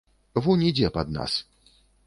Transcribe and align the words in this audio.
Вунь 0.45 0.63
ідзе 0.69 0.91
пад 0.97 1.13
нас. 1.19 1.37